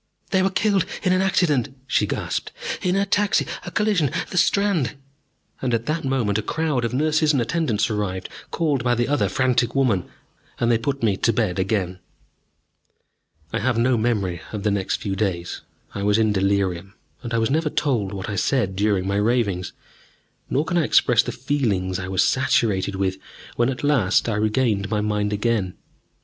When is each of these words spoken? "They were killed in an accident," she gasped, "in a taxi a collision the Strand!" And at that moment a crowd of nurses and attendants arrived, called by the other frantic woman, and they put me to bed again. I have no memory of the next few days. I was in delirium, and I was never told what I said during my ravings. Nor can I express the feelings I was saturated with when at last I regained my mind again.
"They 0.31 0.41
were 0.41 0.49
killed 0.49 0.87
in 1.03 1.13
an 1.13 1.21
accident," 1.21 1.77
she 1.85 2.07
gasped, 2.07 2.51
"in 2.81 2.95
a 2.95 3.05
taxi 3.05 3.45
a 3.63 3.69
collision 3.69 4.09
the 4.31 4.37
Strand!" 4.39 4.95
And 5.61 5.75
at 5.75 5.85
that 5.85 6.03
moment 6.03 6.39
a 6.39 6.41
crowd 6.41 6.83
of 6.83 6.91
nurses 6.91 7.33
and 7.33 7.39
attendants 7.39 7.87
arrived, 7.87 8.27
called 8.49 8.83
by 8.83 8.95
the 8.95 9.07
other 9.07 9.29
frantic 9.29 9.75
woman, 9.75 10.09
and 10.59 10.71
they 10.71 10.79
put 10.79 11.03
me 11.03 11.17
to 11.17 11.31
bed 11.31 11.59
again. 11.59 11.99
I 13.53 13.59
have 13.59 13.77
no 13.77 13.95
memory 13.95 14.41
of 14.51 14.63
the 14.63 14.71
next 14.71 14.95
few 14.99 15.15
days. 15.15 15.61
I 15.93 16.01
was 16.01 16.17
in 16.17 16.33
delirium, 16.33 16.95
and 17.21 17.31
I 17.35 17.37
was 17.37 17.51
never 17.51 17.69
told 17.69 18.11
what 18.11 18.27
I 18.27 18.37
said 18.37 18.75
during 18.75 19.05
my 19.05 19.17
ravings. 19.17 19.71
Nor 20.49 20.65
can 20.65 20.79
I 20.79 20.83
express 20.83 21.21
the 21.21 21.31
feelings 21.31 21.99
I 21.99 22.07
was 22.07 22.23
saturated 22.27 22.95
with 22.95 23.17
when 23.55 23.69
at 23.69 23.83
last 23.83 24.27
I 24.27 24.33
regained 24.33 24.89
my 24.89 25.01
mind 25.01 25.31
again. 25.31 25.75